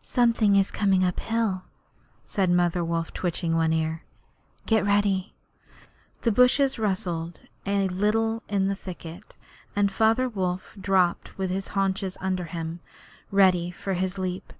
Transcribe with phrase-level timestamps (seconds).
[0.00, 1.64] 'Something is coming up hill,'
[2.24, 4.04] said Mother Wolf, twitching one ear.
[4.64, 5.34] 'Get ready.'
[6.22, 9.36] The bushes rustled a little in the thicket,
[9.76, 12.80] and Father Wolf dropped with his haunches under him,
[13.30, 14.54] ready for his leap.